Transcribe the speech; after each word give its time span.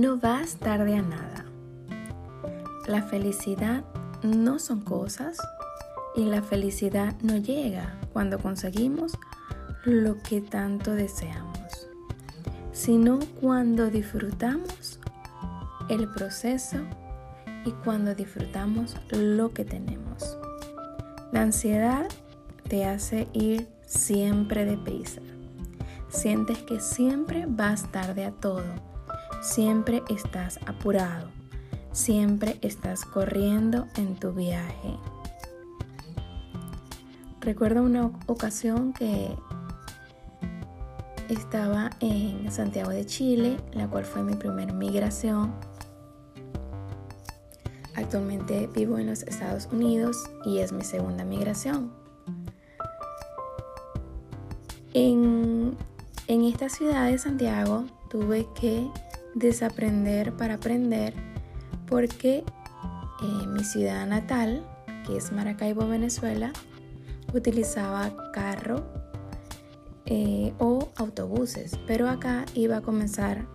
No 0.00 0.16
vas 0.16 0.54
tarde 0.54 0.96
a 0.96 1.02
nada. 1.02 1.44
La 2.88 3.02
felicidad 3.02 3.84
no 4.22 4.58
son 4.58 4.80
cosas 4.80 5.36
y 6.16 6.24
la 6.24 6.40
felicidad 6.40 7.14
no 7.20 7.36
llega 7.36 7.98
cuando 8.14 8.38
conseguimos 8.38 9.12
lo 9.84 10.16
que 10.22 10.40
tanto 10.40 10.92
deseamos, 10.92 11.86
sino 12.72 13.18
cuando 13.42 13.90
disfrutamos 13.90 14.98
el 15.90 16.08
proceso 16.08 16.78
y 17.66 17.72
cuando 17.84 18.14
disfrutamos 18.14 18.96
lo 19.10 19.52
que 19.52 19.66
tenemos. 19.66 20.38
La 21.30 21.42
ansiedad 21.42 22.06
te 22.70 22.86
hace 22.86 23.28
ir 23.34 23.68
siempre 23.84 24.64
deprisa. 24.64 25.20
Sientes 26.08 26.56
que 26.56 26.80
siempre 26.80 27.44
vas 27.46 27.92
tarde 27.92 28.24
a 28.24 28.30
todo. 28.30 28.89
Siempre 29.40 30.02
estás 30.08 30.58
apurado. 30.66 31.28
Siempre 31.92 32.58
estás 32.62 33.04
corriendo 33.04 33.86
en 33.96 34.14
tu 34.16 34.32
viaje. 34.32 34.96
Recuerdo 37.40 37.82
una 37.82 38.10
ocasión 38.26 38.92
que 38.92 39.34
estaba 41.28 41.90
en 42.00 42.50
Santiago 42.52 42.90
de 42.90 43.06
Chile, 43.06 43.56
la 43.72 43.88
cual 43.88 44.04
fue 44.04 44.22
mi 44.22 44.34
primera 44.34 44.72
migración 44.72 45.52
Actualmente 48.00 48.66
vivo 48.68 48.98
en 48.98 49.08
los 49.08 49.22
Estados 49.24 49.68
Unidos 49.70 50.16
y 50.44 50.58
es 50.58 50.72
mi 50.72 50.84
segunda 50.84 51.24
migración. 51.24 51.92
En, 54.94 55.76
esta 56.26 56.68
ciudad 56.68 57.10
de 57.10 57.18
Santiago 57.18 57.84
tuve 58.08 58.46
que 58.54 58.88
desaprender 59.34 60.32
para 60.36 60.54
aprender 60.54 61.14
porque 61.86 62.44
eh, 63.22 63.46
mi 63.48 63.64
ciudad 63.64 64.06
natal, 64.06 64.64
que 65.06 65.16
es 65.16 65.32
Maracaibo, 65.32 65.86
Venezuela, 65.86 66.52
utilizaba 67.34 68.30
carro 68.32 68.84
eh, 70.06 70.52
o 70.58 70.88
autobuses, 70.96 71.78
pero 71.86 72.08
acá 72.08 72.44
iba 72.54 72.78
a 72.78 72.80
comenzar 72.80 73.46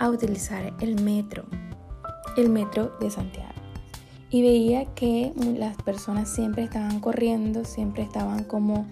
a 0.00 0.10
utilizar 0.10 0.74
el 0.80 1.00
metro 1.02 1.44
el 2.36 2.48
metro 2.48 2.96
de 3.00 3.10
Santiago. 3.10 3.52
Y 4.30 4.42
veía 4.42 4.86
que 4.94 5.32
las 5.56 5.76
personas 5.76 6.28
siempre 6.28 6.64
estaban 6.64 6.98
corriendo, 7.00 7.64
siempre 7.64 8.02
estaban 8.02 8.44
como 8.44 8.86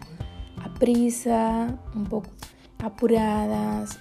a 0.63 0.73
prisa, 0.75 1.79
un 1.95 2.05
poco 2.05 2.31
apuradas. 2.79 3.99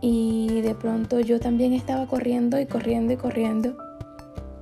Y 0.00 0.62
de 0.62 0.74
pronto 0.74 1.20
yo 1.20 1.40
también 1.40 1.72
estaba 1.72 2.06
corriendo 2.06 2.58
y 2.58 2.66
corriendo 2.66 3.12
y 3.12 3.16
corriendo 3.16 3.76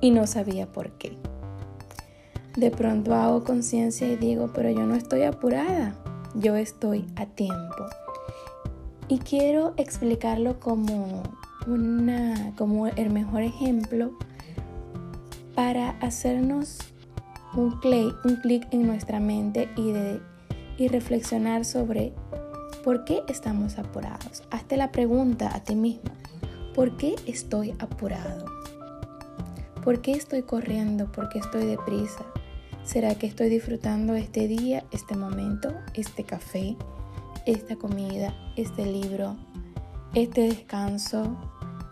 y 0.01 0.11
no 0.11 0.27
sabía 0.27 0.67
por 0.67 0.91
qué. 0.91 1.17
De 2.55 2.71
pronto 2.71 3.13
hago 3.13 3.43
conciencia 3.43 4.07
y 4.07 4.15
digo, 4.15 4.51
pero 4.53 4.69
yo 4.69 4.85
no 4.85 4.95
estoy 4.95 5.23
apurada, 5.23 5.95
yo 6.35 6.55
estoy 6.55 7.05
a 7.15 7.25
tiempo. 7.25 7.85
Y 9.07 9.19
quiero 9.19 9.73
explicarlo 9.77 10.59
como 10.59 11.23
una, 11.67 12.53
como 12.57 12.87
el 12.87 13.09
mejor 13.09 13.43
ejemplo 13.43 14.11
para 15.55 15.91
hacernos 15.99 16.79
un 17.55 17.79
clic 17.79 18.15
un 18.23 18.39
en 18.71 18.87
nuestra 18.87 19.19
mente 19.19 19.69
y, 19.75 19.91
de, 19.91 20.21
y 20.77 20.87
reflexionar 20.87 21.65
sobre 21.65 22.13
por 22.83 23.03
qué 23.03 23.23
estamos 23.27 23.77
apurados. 23.77 24.43
Hazte 24.51 24.77
la 24.77 24.91
pregunta 24.91 25.55
a 25.55 25.63
ti 25.63 25.75
mismo, 25.75 26.11
¿por 26.73 26.97
qué 26.97 27.15
estoy 27.25 27.71
apurado? 27.79 28.45
¿Por 29.83 30.01
qué 30.01 30.11
estoy 30.11 30.43
corriendo? 30.43 31.11
¿Por 31.11 31.29
qué 31.29 31.39
estoy 31.39 31.65
deprisa? 31.65 32.25
¿Será 32.83 33.15
que 33.15 33.27
estoy 33.27 33.49
disfrutando 33.49 34.15
este 34.15 34.47
día, 34.47 34.83
este 34.91 35.15
momento, 35.15 35.73
este 35.93 36.23
café, 36.23 36.75
esta 37.45 37.75
comida, 37.75 38.33
este 38.55 38.85
libro, 38.85 39.37
este 40.13 40.41
descanso, 40.41 41.37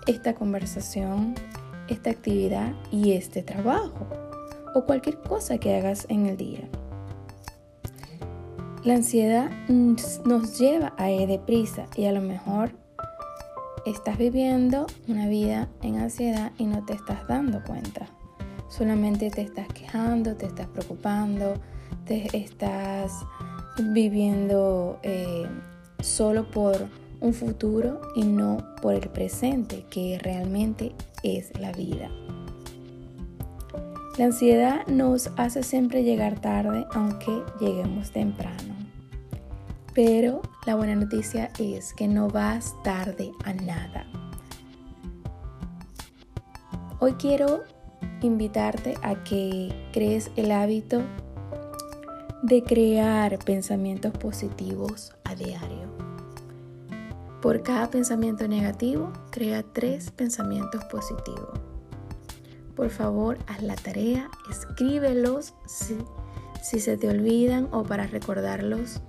esta 0.05 0.35
conversación, 0.35 1.35
esta 1.87 2.09
actividad 2.09 2.73
y 2.91 3.13
este 3.13 3.43
trabajo 3.43 4.07
o 4.73 4.85
cualquier 4.85 5.19
cosa 5.21 5.57
que 5.57 5.75
hagas 5.75 6.05
en 6.09 6.27
el 6.27 6.37
día. 6.37 6.69
La 8.87 8.93
ansiedad 8.93 9.51
nos 9.67 10.57
lleva 10.57 10.93
a 10.95 11.11
ir 11.11 11.27
deprisa 11.27 11.87
y 11.97 12.05
a 12.05 12.13
lo 12.13 12.21
mejor 12.21 12.71
estás 13.85 14.17
viviendo 14.17 14.87
una 15.09 15.27
vida 15.27 15.67
en 15.81 15.97
ansiedad 15.97 16.53
y 16.57 16.67
no 16.67 16.85
te 16.85 16.93
estás 16.93 17.27
dando 17.27 17.61
cuenta. 17.65 18.07
Solamente 18.69 19.29
te 19.29 19.41
estás 19.41 19.67
quejando, 19.73 20.37
te 20.37 20.45
estás 20.45 20.67
preocupando, 20.67 21.55
te 22.05 22.29
estás 22.37 23.11
viviendo 23.91 24.99
eh, 25.03 25.49
solo 25.99 26.49
por 26.49 26.87
un 27.19 27.33
futuro 27.33 27.99
y 28.15 28.23
no 28.23 28.59
por 28.81 28.93
el 28.93 29.09
presente 29.09 29.83
que 29.89 30.17
realmente 30.17 30.93
es 31.23 31.51
la 31.59 31.73
vida. 31.73 32.09
La 34.17 34.25
ansiedad 34.27 34.87
nos 34.87 35.29
hace 35.35 35.61
siempre 35.61 36.03
llegar 36.03 36.39
tarde 36.39 36.85
aunque 36.93 37.43
lleguemos 37.59 38.11
temprano. 38.11 38.76
Pero 39.97 40.43
la 40.67 40.75
buena 40.75 40.93
noticia 40.93 41.49
es 41.57 41.91
que 41.91 42.07
no 42.07 42.27
vas 42.27 42.75
tarde 42.83 43.31
a 43.43 43.53
nada. 43.53 44.05
Hoy 46.99 47.13
quiero 47.13 47.63
invitarte 48.21 48.93
a 49.01 49.23
que 49.23 49.89
crees 49.93 50.29
el 50.35 50.51
hábito 50.51 51.01
de 52.43 52.61
crear 52.61 53.39
pensamientos 53.39 54.11
positivos 54.11 55.15
a 55.23 55.33
diario. 55.33 55.87
Por 57.41 57.63
cada 57.63 57.89
pensamiento 57.89 58.47
negativo, 58.47 59.11
crea 59.31 59.63
tres 59.63 60.11
pensamientos 60.11 60.85
positivos. 60.91 61.59
Por 62.75 62.91
favor, 62.91 63.39
haz 63.47 63.63
la 63.63 63.75
tarea, 63.75 64.29
escríbelos 64.51 65.55
si, 65.65 65.97
se 66.79 66.97
te 66.97 67.09
olvidan 67.09 67.67
o 67.71 67.81
para 67.81 68.05
recordarlos 68.05 69.01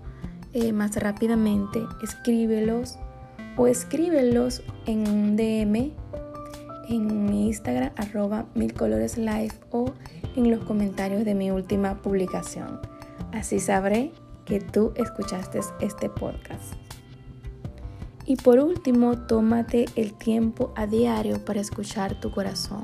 eh, 0.53 0.73
más 0.73 0.97
rápidamente, 0.97 1.81
escríbelos 2.03 2.99
o 3.57 3.67
escríbelos 3.67 4.63
en 4.87 5.09
un 5.09 5.37
DM 5.37 5.93
en 6.89 7.27
mi 7.27 7.49
Instagram 7.49 7.91
arroba 7.97 8.47
milcoloreslife 8.55 9.59
o 9.71 9.93
en 10.37 10.51
los 10.51 10.65
comentarios 10.65 11.25
de 11.25 11.35
mi 11.35 11.51
última 11.51 12.01
publicación. 12.01 12.81
Así 13.33 13.61
sabré 13.61 14.13
que 14.45 14.61
tú 14.61 14.93
escuchaste 14.97 15.61
este 15.81 16.09
podcast. 16.09 16.75
Y 18.25 18.37
por 18.37 18.59
último, 18.59 19.17
tómate 19.27 19.87
el 19.97 20.13
tiempo 20.15 20.73
a 20.77 20.87
diario 20.87 21.45
para 21.45 21.61
escuchar 21.61 22.21
tu 22.21 22.31
corazón, 22.31 22.83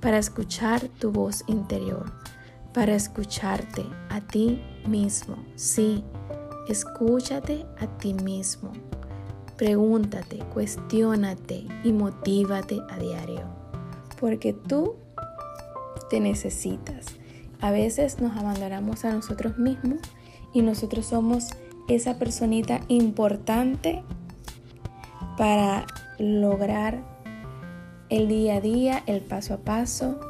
para 0.00 0.18
escuchar 0.18 0.88
tu 1.00 1.12
voz 1.12 1.44
interior, 1.46 2.12
para 2.72 2.94
escucharte 2.94 3.84
a 4.10 4.20
ti 4.20 4.60
mismo. 4.86 5.36
Sí, 5.54 6.04
escúchate 6.68 7.66
a 7.78 7.86
ti 7.98 8.14
mismo. 8.14 8.72
Pregúntate, 9.56 10.38
cuestiónate 10.52 11.66
y 11.84 11.92
motívate 11.92 12.80
a 12.90 12.98
diario. 12.98 13.42
Porque 14.18 14.52
tú 14.52 14.96
te 16.10 16.20
necesitas. 16.20 17.06
A 17.60 17.70
veces 17.70 18.20
nos 18.20 18.36
abandonamos 18.36 19.04
a 19.04 19.12
nosotros 19.12 19.58
mismos 19.58 20.00
y 20.52 20.62
nosotros 20.62 21.06
somos 21.06 21.48
esa 21.88 22.18
personita 22.18 22.80
importante 22.88 24.02
para 25.36 25.86
lograr 26.18 27.02
el 28.08 28.28
día 28.28 28.56
a 28.56 28.60
día, 28.60 29.02
el 29.06 29.20
paso 29.20 29.54
a 29.54 29.58
paso 29.58 30.20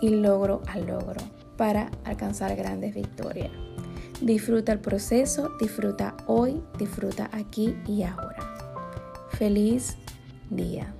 y 0.00 0.10
logro 0.10 0.62
a 0.66 0.78
logro 0.78 1.20
para 1.56 1.90
alcanzar 2.04 2.54
grandes 2.56 2.94
victorias. 2.94 3.63
Disfruta 4.24 4.72
el 4.72 4.80
proceso, 4.80 5.50
disfruta 5.60 6.16
hoy, 6.26 6.62
disfruta 6.78 7.28
aquí 7.30 7.76
y 7.86 8.04
ahora. 8.04 8.38
Feliz 9.32 9.98
día. 10.48 10.94